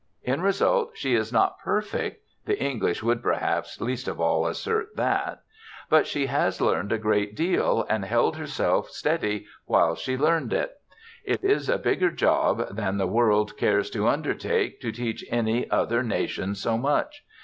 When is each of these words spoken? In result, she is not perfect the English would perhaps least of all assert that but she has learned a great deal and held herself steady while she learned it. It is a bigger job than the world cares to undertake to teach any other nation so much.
In 0.23 0.41
result, 0.41 0.93
she 0.95 1.13
is 1.13 1.31
not 1.31 1.59
perfect 1.59 2.23
the 2.47 2.59
English 2.59 3.03
would 3.03 3.21
perhaps 3.21 3.79
least 3.79 4.07
of 4.07 4.19
all 4.19 4.47
assert 4.47 4.95
that 4.95 5.43
but 5.91 6.07
she 6.07 6.25
has 6.25 6.59
learned 6.59 6.91
a 6.91 6.97
great 6.97 7.35
deal 7.35 7.85
and 7.87 8.03
held 8.03 8.35
herself 8.37 8.89
steady 8.89 9.45
while 9.65 9.93
she 9.93 10.17
learned 10.17 10.53
it. 10.53 10.73
It 11.23 11.43
is 11.43 11.69
a 11.69 11.77
bigger 11.77 12.09
job 12.09 12.69
than 12.75 12.97
the 12.97 13.05
world 13.05 13.55
cares 13.57 13.91
to 13.91 14.07
undertake 14.07 14.81
to 14.81 14.91
teach 14.91 15.23
any 15.29 15.69
other 15.69 16.01
nation 16.01 16.55
so 16.55 16.79
much. 16.79 17.23